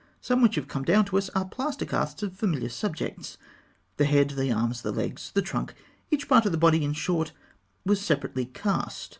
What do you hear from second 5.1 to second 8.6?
the trunk, each part of the body, in short, was separately